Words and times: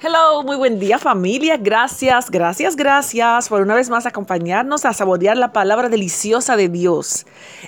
Hello, 0.00 0.44
muy 0.44 0.54
buen 0.54 0.78
día 0.78 0.96
familia. 0.96 1.56
Gracias, 1.56 2.30
gracias, 2.30 2.76
gracias 2.76 3.48
por 3.48 3.62
una 3.62 3.74
vez 3.74 3.90
más 3.90 4.06
acompañarnos 4.06 4.84
a 4.84 4.92
saborear 4.92 5.36
la 5.36 5.52
palabra 5.52 5.88
deliciosa 5.88 6.56
de 6.56 6.68
Dios. 6.68 7.26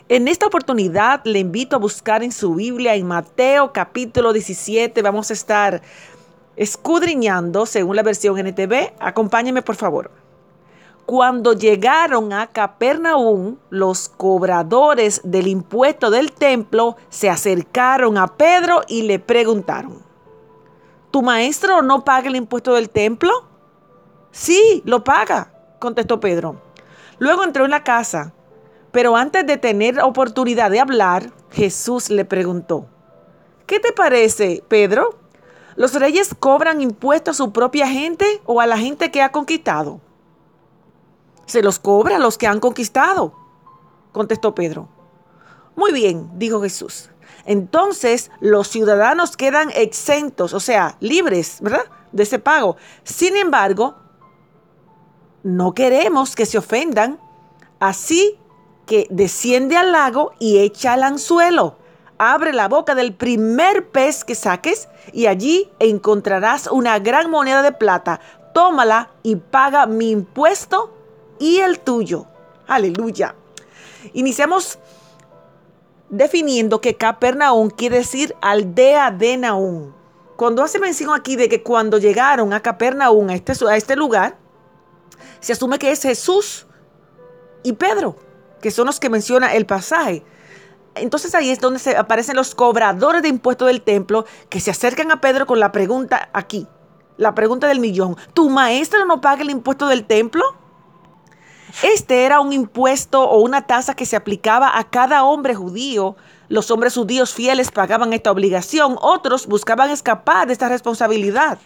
En 0.09 0.29
esta 0.29 0.47
oportunidad 0.47 1.23
le 1.25 1.41
invito 1.41 1.75
a 1.75 1.81
buscar 1.81 2.23
en 2.23 2.31
su 2.31 2.55
Biblia 2.55 2.95
en 2.95 3.09
Mateo 3.09 3.73
capítulo 3.73 4.33
17. 4.33 5.03
Vamos 5.03 5.31
a 5.31 5.33
estar 5.33 5.83
escudriñando 6.55 7.67
según 7.67 7.97
la 7.97 8.05
versión 8.05 8.39
NTV. 8.39 8.93
Acompáñeme 9.01 9.63
por 9.63 9.75
favor. 9.75 10.13
Cuando 11.07 11.55
llegaron 11.55 12.33
a 12.33 12.47
Capernaum, 12.47 13.57
los 13.71 14.09
cobradores 14.09 15.21
del 15.25 15.49
impuesto 15.49 16.13
del 16.13 16.31
templo 16.31 16.97
se 17.09 17.29
acercaron 17.29 18.17
a 18.19 18.29
Pedro 18.37 18.83
y 18.87 19.03
le 19.03 19.19
preguntaron. 19.19 20.10
¿Tu 21.11 21.23
maestro 21.23 21.83
no 21.83 22.05
paga 22.05 22.29
el 22.29 22.37
impuesto 22.37 22.75
del 22.75 22.89
templo? 22.89 23.31
Sí, 24.31 24.83
lo 24.85 25.03
paga, 25.03 25.53
contestó 25.81 26.21
Pedro. 26.21 26.63
Luego 27.19 27.43
entró 27.43 27.65
en 27.65 27.73
la 27.73 27.83
casa, 27.83 28.33
pero 28.93 29.17
antes 29.17 29.45
de 29.45 29.57
tener 29.57 30.01
oportunidad 30.01 30.71
de 30.71 30.81
hablar, 30.81 31.33
Jesús 31.51 32.11
le 32.11 32.25
preguntó, 32.25 32.87
¿qué 33.67 33.81
te 33.81 33.93
parece, 33.93 34.63
Pedro? 34.69 35.19
¿Los 35.75 35.95
reyes 35.95 36.35
cobran 36.39 36.81
impuestos 36.81 37.37
a 37.37 37.45
su 37.45 37.53
propia 37.53 37.89
gente 37.89 38.41
o 38.47 38.61
a 38.61 38.67
la 38.67 38.79
gente 38.79 39.11
que 39.11 39.23
ha 39.23 39.33
conquistado? 39.33 40.01
Se 41.47 41.63
los 41.63 41.81
cobra 41.81 42.17
a 42.17 42.21
los 42.21 42.39
que 42.39 42.47
han 42.47 42.61
conquistado, 42.61 43.35
contestó 44.13 44.55
Pedro. 44.55 44.89
Muy 45.75 45.93
bien, 45.93 46.31
dijo 46.39 46.63
Jesús 46.63 47.11
entonces 47.45 48.31
los 48.41 48.69
ciudadanos 48.69 49.37
quedan 49.37 49.71
exentos, 49.75 50.53
o 50.53 50.61
sea, 50.61 50.97
libres, 51.01 51.59
¿verdad? 51.61 51.85
De 52.13 52.23
ese 52.23 52.39
pago. 52.39 52.77
Sin 53.05 53.37
embargo, 53.37 53.97
no 55.43 55.73
queremos 55.75 56.35
que 56.35 56.47
se 56.47 56.59
ofendan, 56.59 57.19
así 57.79 58.39
que 58.87 59.07
desciende 59.11 59.77
al 59.77 59.93
lago 59.93 60.33
y 60.39 60.59
echa 60.59 60.95
el 60.95 61.03
anzuelo. 61.03 61.77
Abre 62.19 62.53
la 62.53 62.69
boca 62.69 62.95
del 62.95 63.15
primer 63.15 63.89
pez 63.89 64.25
que 64.25 64.35
saques 64.35 64.89
y 65.13 65.27
allí 65.27 65.71
encontrarás 65.79 66.67
una 66.67 66.99
gran 66.99 67.31
moneda 67.31 67.63
de 67.63 67.73
plata. 67.73 68.21
Tómala 68.53 69.11
y 69.23 69.37
paga 69.37 69.87
mi 69.87 70.11
impuesto 70.11 70.93
y 71.39 71.61
el 71.61 71.81
tuyo. 71.81 72.27
Aleluya. 72.67 73.35
Iniciamos 74.13 74.79
definiendo 76.11 76.81
que 76.81 76.97
Capernaum 76.97 77.71
quiere 77.71 77.99
decir 77.99 78.35
aldea 78.43 79.11
de 79.11 79.37
Naúm. 79.37 79.93
Cuando 80.37 80.63
hace 80.63 80.79
mención 80.79 81.15
aquí 81.15 81.37
de 81.37 81.49
que 81.49 81.63
cuando 81.63 81.99
llegaron 81.99 82.53
a 82.53 82.61
Capernaum, 82.61 83.29
a 83.31 83.35
este, 83.35 83.53
a 83.69 83.77
este 83.77 83.97
lugar, 83.97 84.37
se 85.39 85.53
asume 85.53 85.79
que 85.79 85.91
es 85.91 86.03
Jesús 86.03 86.67
y 87.63 87.73
Pedro, 87.75 88.17
que 88.61 88.71
son 88.71 88.87
los 88.87 88.99
que 88.99 89.09
menciona 89.09 89.55
el 89.55 89.67
pasaje. 89.67 90.25
Entonces 90.95 91.35
ahí 91.35 91.51
es 91.51 91.61
donde 91.61 91.79
se 91.79 91.97
aparecen 91.97 92.37
los 92.37 92.55
cobradores 92.55 93.23
de 93.23 93.29
impuestos 93.29 93.69
del 93.69 93.83
templo 93.83 94.25
que 94.49 94.61
se 94.61 94.71
acercan 94.71 95.11
a 95.13 95.21
Pedro 95.21 95.47
con 95.47 95.61
la 95.61 95.73
pregunta 95.73 96.31
aquí, 96.33 96.67
la 97.17 97.35
pregunta 97.35 97.69
del 97.69 97.81
millón. 97.81 98.17
¿Tu 98.35 98.49
maestro 98.51 99.05
no 99.05 99.21
paga 99.21 99.43
el 99.43 99.51
impuesto 99.51 99.87
del 99.87 100.05
templo? 100.05 100.43
Este 101.83 102.25
era 102.25 102.41
un 102.41 102.53
impuesto 102.53 103.23
o 103.23 103.41
una 103.41 103.67
tasa 103.67 103.95
que 103.95 104.07
se 104.07 104.17
aplicaba 104.17 104.79
a 104.79 104.85
cada 104.85 105.25
hombre 105.25 105.55
judío. 105.55 106.17
Los 106.49 106.71
hombres 106.71 106.95
judíos 106.95 107.33
fieles 107.33 107.71
pagaban 107.71 108.13
esta 108.13 108.31
obligación, 108.31 108.97
otros 109.01 109.47
buscaban 109.47 109.91
escapar 109.91 110.47
de 110.47 110.53
esta 110.53 110.69
responsabilidad. 110.69 111.59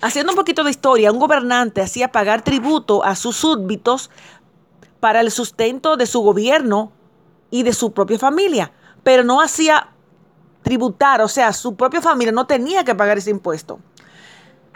Haciendo 0.00 0.32
un 0.32 0.36
poquito 0.36 0.64
de 0.64 0.70
historia, 0.70 1.12
un 1.12 1.18
gobernante 1.18 1.80
hacía 1.80 2.10
pagar 2.10 2.42
tributo 2.42 3.04
a 3.04 3.14
sus 3.14 3.36
súbditos 3.36 4.10
para 5.00 5.20
el 5.20 5.30
sustento 5.30 5.96
de 5.96 6.06
su 6.06 6.20
gobierno 6.20 6.92
y 7.50 7.62
de 7.64 7.72
su 7.72 7.92
propia 7.92 8.18
familia, 8.18 8.72
pero 9.02 9.24
no 9.24 9.40
hacía 9.40 9.88
tributar, 10.62 11.20
o 11.22 11.28
sea, 11.28 11.52
su 11.52 11.76
propia 11.76 12.00
familia 12.00 12.32
no 12.32 12.46
tenía 12.46 12.84
que 12.84 12.94
pagar 12.94 13.18
ese 13.18 13.30
impuesto. 13.30 13.80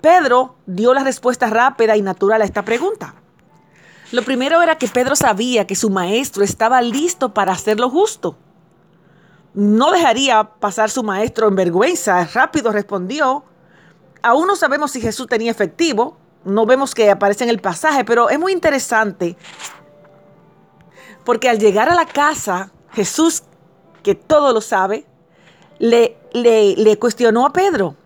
Pedro 0.03 0.57
dio 0.67 0.95
la 0.95 1.05
respuesta 1.05 1.49
rápida 1.49 1.97
y 1.97 2.03
natural 2.03 2.43
a 2.43 2.45
esta 2.45 2.65
pregunta. 2.65 3.15
Lo 4.13 4.23
primero 4.23 4.63
era 4.63 4.79
que 4.79 4.89
Pedro 4.89 5.17
sabía 5.17 5.67
que 5.67 5.75
su 5.75 5.91
maestro 5.91 6.45
estaba 6.45 6.81
listo 6.81 7.35
para 7.35 7.53
hacer 7.53 7.81
lo 7.81 7.91
justo. 7.91 8.37
No 9.53 9.91
dejaría 9.91 10.45
pasar 10.45 10.91
su 10.91 11.03
maestro 11.03 11.49
en 11.49 11.57
vergüenza. 11.57 12.25
Rápido 12.33 12.73
respondió. 12.73 13.45
Aún 14.23 14.47
no 14.47 14.55
sabemos 14.55 14.93
si 14.93 15.01
Jesús 15.01 15.27
tenía 15.27 15.51
efectivo. 15.51 16.17
No 16.45 16.67
vemos 16.67 16.95
que 16.95 17.11
aparece 17.11 17.45
en 17.45 17.51
el 17.51 17.61
pasaje, 17.61 18.05
pero 18.05 18.29
es 18.31 18.39
muy 18.39 18.53
interesante. 18.53 19.37
Porque 21.25 21.49
al 21.49 21.59
llegar 21.59 21.89
a 21.89 21.95
la 21.95 22.07
casa, 22.07 22.71
Jesús, 22.93 23.43
que 24.05 24.15
todo 24.15 24.53
lo 24.53 24.61
sabe, 24.61 25.05
le, 25.79 26.17
le, 26.33 26.77
le 26.77 26.99
cuestionó 26.99 27.45
a 27.45 27.53
Pedro. 27.53 27.97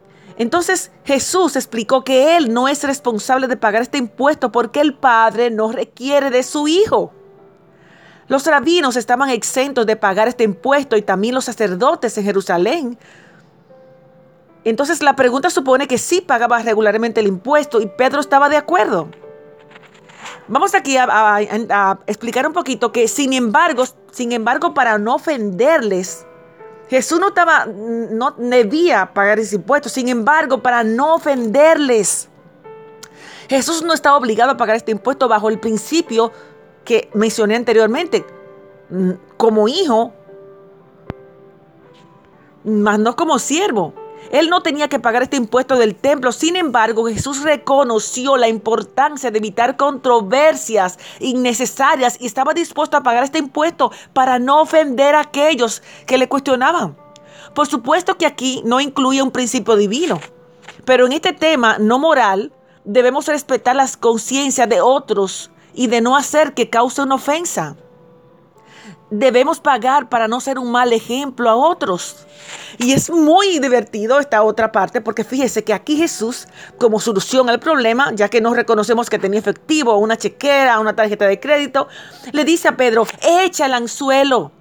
Entonces 0.40 0.90
Jesús 1.04 1.54
explicó 1.54 2.02
que 2.02 2.38
él 2.38 2.54
no 2.54 2.66
es 2.66 2.82
responsable 2.82 3.46
de 3.46 3.58
pagar 3.58 3.82
este 3.82 3.98
impuesto 3.98 4.50
porque 4.50 4.80
el 4.80 4.94
Padre 4.94 5.50
no 5.50 5.70
requiere 5.70 6.30
de 6.30 6.42
su 6.42 6.66
Hijo. 6.66 7.12
Los 8.26 8.46
rabinos 8.46 8.96
estaban 8.96 9.28
exentos 9.28 9.84
de 9.84 9.96
pagar 9.96 10.28
este 10.28 10.44
impuesto 10.44 10.96
y 10.96 11.02
también 11.02 11.34
los 11.34 11.44
sacerdotes 11.44 12.16
en 12.16 12.24
Jerusalén. 12.24 12.98
Entonces 14.64 15.02
la 15.02 15.14
pregunta 15.14 15.50
supone 15.50 15.86
que 15.86 15.98
sí 15.98 16.22
pagaba 16.22 16.62
regularmente 16.62 17.20
el 17.20 17.26
impuesto 17.26 17.82
y 17.82 17.86
Pedro 17.86 18.20
estaba 18.20 18.48
de 18.48 18.56
acuerdo. 18.56 19.10
Vamos 20.48 20.74
aquí 20.74 20.96
a, 20.96 21.36
a 21.36 21.98
explicar 22.06 22.46
un 22.46 22.54
poquito 22.54 22.92
que 22.92 23.08
sin 23.08 23.34
embargo, 23.34 23.84
sin 24.10 24.32
embargo, 24.32 24.72
para 24.72 24.96
no 24.96 25.16
ofenderles, 25.16 26.24
Jesús 26.90 27.20
no 27.20 27.28
estaba, 27.28 27.66
no 27.66 28.32
debía 28.36 29.12
pagar 29.14 29.38
ese 29.38 29.54
impuesto. 29.54 29.88
Sin 29.88 30.08
embargo, 30.08 30.60
para 30.60 30.82
no 30.82 31.14
ofenderles, 31.14 32.28
Jesús 33.48 33.84
no 33.84 33.92
estaba 33.92 34.16
obligado 34.16 34.50
a 34.50 34.56
pagar 34.56 34.74
este 34.74 34.90
impuesto 34.90 35.28
bajo 35.28 35.48
el 35.48 35.60
principio 35.60 36.32
que 36.84 37.08
mencioné 37.14 37.54
anteriormente. 37.54 38.26
Como 39.36 39.68
hijo, 39.68 40.12
más 42.64 42.98
no 42.98 43.14
como 43.14 43.38
siervo. 43.38 43.94
Él 44.30 44.48
no 44.48 44.62
tenía 44.62 44.88
que 44.88 45.00
pagar 45.00 45.22
este 45.22 45.36
impuesto 45.36 45.76
del 45.76 45.94
templo. 45.94 46.32
Sin 46.32 46.56
embargo, 46.56 47.06
Jesús 47.06 47.42
reconoció 47.42 48.36
la 48.36 48.48
importancia 48.48 49.30
de 49.30 49.38
evitar 49.38 49.76
controversias 49.76 50.98
innecesarias 51.18 52.16
y 52.20 52.26
estaba 52.26 52.54
dispuesto 52.54 52.96
a 52.96 53.02
pagar 53.02 53.24
este 53.24 53.38
impuesto 53.38 53.90
para 54.12 54.38
no 54.38 54.60
ofender 54.60 55.14
a 55.14 55.20
aquellos 55.20 55.82
que 56.06 56.18
le 56.18 56.28
cuestionaban. 56.28 56.96
Por 57.54 57.66
supuesto 57.66 58.16
que 58.16 58.26
aquí 58.26 58.62
no 58.64 58.80
incluye 58.80 59.22
un 59.22 59.32
principio 59.32 59.74
divino, 59.76 60.20
pero 60.84 61.06
en 61.06 61.12
este 61.12 61.32
tema 61.32 61.78
no 61.78 61.98
moral 61.98 62.52
debemos 62.84 63.26
respetar 63.26 63.74
las 63.74 63.96
conciencias 63.96 64.68
de 64.68 64.80
otros 64.80 65.50
y 65.74 65.88
de 65.88 66.00
no 66.00 66.16
hacer 66.16 66.54
que 66.54 66.70
cause 66.70 67.02
una 67.02 67.16
ofensa 67.16 67.76
debemos 69.10 69.60
pagar 69.60 70.08
para 70.08 70.28
no 70.28 70.40
ser 70.40 70.58
un 70.58 70.70
mal 70.70 70.92
ejemplo 70.92 71.50
a 71.50 71.56
otros. 71.56 72.26
Y 72.78 72.92
es 72.92 73.10
muy 73.10 73.58
divertido 73.58 74.18
esta 74.18 74.42
otra 74.42 74.72
parte 74.72 75.00
porque 75.00 75.24
fíjese 75.24 75.64
que 75.64 75.74
aquí 75.74 75.96
Jesús, 75.96 76.46
como 76.78 77.00
solución 77.00 77.50
al 77.50 77.60
problema, 77.60 78.12
ya 78.14 78.28
que 78.28 78.40
no 78.40 78.54
reconocemos 78.54 79.10
que 79.10 79.18
tenía 79.18 79.40
efectivo, 79.40 79.96
una 79.96 80.16
chequera, 80.16 80.80
una 80.80 80.96
tarjeta 80.96 81.26
de 81.26 81.40
crédito, 81.40 81.88
le 82.32 82.44
dice 82.44 82.68
a 82.68 82.76
Pedro, 82.76 83.06
echa 83.44 83.66
el 83.66 83.74
anzuelo. 83.74 84.52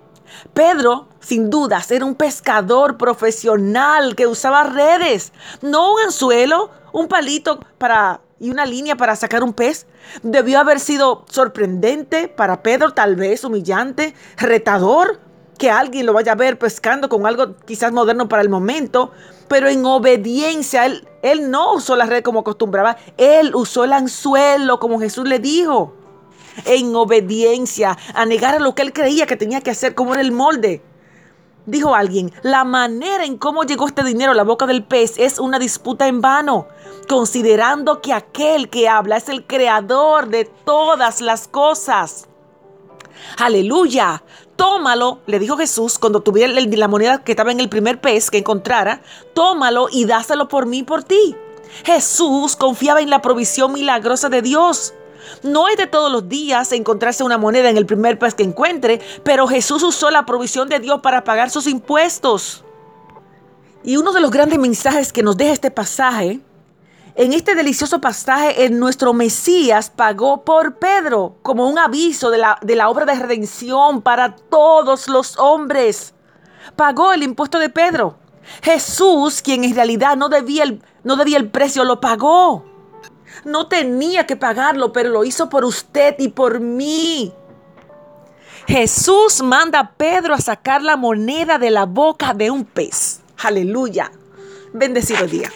Pedro, 0.54 1.08
sin 1.20 1.50
dudas, 1.50 1.90
era 1.92 2.06
un 2.06 2.16
pescador 2.16 2.98
profesional 2.98 4.16
que 4.16 4.28
usaba 4.28 4.64
redes, 4.64 5.34
no 5.62 5.94
un 5.94 6.02
anzuelo, 6.02 6.72
un 6.92 7.08
palito 7.08 7.60
para 7.78 8.22
y 8.40 8.50
una 8.50 8.66
línea 8.66 8.96
para 8.96 9.16
sacar 9.16 9.44
un 9.44 9.54
pez. 9.54 9.86
Debió 10.24 10.60
haber 10.60 10.80
sido 10.80 11.26
sorprendente 11.30 12.28
para 12.28 12.64
Pedro, 12.64 12.94
tal 12.94 13.16
vez 13.16 13.44
humillante, 13.44 14.14
retador, 14.38 15.20
que 15.58 15.70
alguien 15.70 16.06
lo 16.06 16.14
vaya 16.14 16.32
a 16.32 16.36
ver 16.36 16.58
pescando 16.58 17.10
con 17.10 17.28
algo 17.28 17.56
quizás 17.66 17.92
moderno 17.92 18.30
para 18.30 18.42
el 18.42 18.50
momento, 18.50 19.12
pero 19.50 19.68
en 19.68 19.86
obediencia, 19.86 20.86
él, 20.86 21.08
él 21.22 21.52
no 21.52 21.74
usó 21.74 21.96
la 21.96 22.06
red 22.06 22.24
como 22.24 22.40
acostumbraba, 22.40 22.98
él 23.18 23.54
usó 23.54 23.84
el 23.84 23.94
anzuelo 23.94 24.80
como 24.80 25.00
Jesús 25.00 25.28
le 25.28 25.40
dijo. 25.40 25.94
En 26.66 26.94
obediencia, 26.96 27.98
a 28.14 28.26
negar 28.26 28.56
a 28.56 28.60
lo 28.60 28.76
que 28.76 28.82
él 28.82 28.92
creía 28.92 29.26
que 29.26 29.38
tenía 29.38 29.62
que 29.62 29.72
hacer, 29.72 29.96
como 29.96 30.14
era 30.14 30.22
el 30.22 30.32
molde. 30.32 30.82
Dijo 31.70 31.94
alguien, 31.94 32.34
la 32.42 32.64
manera 32.64 33.24
en 33.26 33.38
cómo 33.38 33.64
llegó 33.64 33.86
este 33.86 34.04
dinero 34.04 34.32
a 34.32 34.36
la 34.36 34.44
boca 34.44 34.66
del 34.66 34.84
pez 34.84 35.20
es 35.20 35.38
una 35.38 35.60
disputa 35.60 36.08
en 36.08 36.20
vano 36.20 36.68
considerando 37.08 38.02
que 38.02 38.14
aquel 38.14 38.70
que 38.70 38.88
habla 38.90 39.18
es 39.18 39.30
el 39.30 39.46
creador 39.46 40.30
de 40.30 40.46
todas 40.46 41.22
las 41.22 41.48
cosas. 41.48 42.28
Aleluya. 43.38 44.24
Tómalo, 44.56 45.20
le 45.28 45.40
dijo 45.40 45.58
Jesús 45.58 46.00
cuando 46.00 46.22
tuviera 46.22 46.52
la 46.54 46.88
moneda 46.88 47.24
que 47.24 47.32
estaba 47.32 47.52
en 47.52 47.60
el 47.60 47.70
primer 47.70 48.02
pez 48.02 48.30
que 48.30 48.40
encontrara, 48.40 49.02
tómalo 49.34 49.88
y 49.92 50.06
dáselo 50.06 50.48
por 50.48 50.66
mí, 50.66 50.84
por 50.84 51.04
ti. 51.04 51.36
Jesús 51.86 52.56
confiaba 52.56 53.02
en 53.02 53.10
la 53.10 53.22
provisión 53.22 53.74
milagrosa 53.74 54.30
de 54.30 54.42
Dios. 54.42 54.94
No 55.44 55.68
es 55.68 55.78
de 55.78 55.88
todos 55.88 56.12
los 56.12 56.30
días 56.30 56.72
encontrarse 56.72 57.24
una 57.24 57.38
moneda 57.38 57.70
en 57.70 57.78
el 57.78 57.86
primer 57.86 58.20
pez 58.20 58.36
que 58.36 58.44
encuentre, 58.44 59.02
pero 59.24 59.48
Jesús 59.48 59.84
usó 59.84 60.12
la 60.12 60.26
provisión 60.26 60.70
de 60.70 60.80
Dios 60.80 61.02
para 61.02 61.24
pagar 61.24 61.50
sus 61.50 61.68
impuestos. 61.68 62.64
Y 63.84 63.98
uno 63.98 64.12
de 64.12 64.20
los 64.20 64.32
grandes 64.32 64.60
mensajes 64.60 65.14
que 65.14 65.24
nos 65.24 65.38
deja 65.38 65.54
este 65.54 65.72
pasaje, 65.72 66.42
en 67.16 67.34
este 67.34 67.54
delicioso 67.54 68.00
pasaje, 68.00 68.64
en 68.64 68.80
nuestro 68.80 69.14
Mesías 69.14 69.90
pagó 69.90 70.46
por 70.46 70.76
Pedro 70.76 71.36
como 71.42 71.68
un 71.68 71.78
aviso 71.78 72.30
de 72.30 72.38
la, 72.38 72.58
de 72.62 72.78
la 72.78 72.90
obra 72.90 73.06
de 73.06 73.16
redención 73.16 74.02
para 74.02 74.36
todos 74.36 75.10
los 75.10 75.38
hombres. 75.38 76.14
Pagó 76.76 77.12
el 77.12 77.24
impuesto 77.24 77.60
de 77.60 77.68
Pedro. 77.68 78.16
Jesús, 78.62 79.42
quien 79.42 79.64
en 79.64 79.76
realidad 79.76 80.16
no 80.16 80.30
debía 80.30 80.64
el, 80.64 80.82
no 81.04 81.18
debía 81.18 81.38
el 81.38 81.50
precio, 81.50 81.84
lo 81.84 82.00
pagó. 82.00 82.69
No 83.46 83.68
tenía 83.68 84.26
que 84.26 84.36
pagarlo, 84.36 84.92
pero 84.92 85.10
lo 85.10 85.24
hizo 85.24 85.50
por 85.50 85.66
usted 85.66 86.16
y 86.20 86.30
por 86.30 86.60
mí. 86.60 87.34
Jesús 88.68 89.42
manda 89.42 89.80
a 89.80 89.92
Pedro 89.94 90.34
a 90.34 90.42
sacar 90.42 90.84
la 90.84 90.96
moneda 90.96 91.58
de 91.58 91.72
la 91.72 91.86
boca 91.86 92.34
de 92.34 92.52
un 92.52 92.66
pez. 92.66 93.22
Aleluya. 93.38 94.12
Bendecido 94.74 95.26
día. 95.26 95.50